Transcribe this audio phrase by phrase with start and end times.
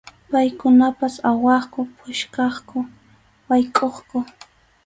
[0.31, 2.77] Paykunapas awaqku, puskaqku,
[3.47, 4.17] waykʼuqku.